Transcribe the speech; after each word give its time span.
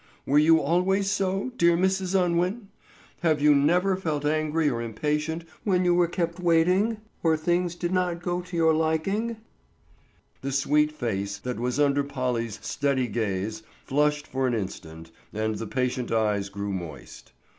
Were 0.25 0.39
you 0.39 0.59
always 0.59 1.11
so, 1.11 1.51
dear 1.57 1.77
Mrs. 1.77 2.19
Unwin? 2.19 2.69
Have 3.21 3.39
you 3.39 3.53
never 3.53 3.95
felt 3.95 4.25
angry 4.25 4.67
or 4.67 4.81
impatient 4.81 5.45
when 5.63 5.85
you 5.85 5.93
were 5.93 6.07
kept 6.07 6.39
waiting 6.39 6.97
or 7.21 7.37
things 7.37 7.75
did 7.75 7.91
not 7.91 8.19
go 8.23 8.41
to 8.41 8.57
your 8.57 8.73
liking?" 8.73 9.37
The 10.41 10.51
sweet 10.51 10.91
face 10.91 11.37
that 11.37 11.59
was 11.59 11.79
under 11.79 12.03
Polly's 12.03 12.57
steady 12.63 13.07
gaze 13.07 13.61
flushed 13.85 14.25
for 14.25 14.47
an 14.47 14.55
instant 14.55 15.11
and 15.33 15.53
the 15.59 15.67
patient 15.67 16.11
eyes 16.11 16.49
grew 16.49 16.73
moist. 16.73 17.31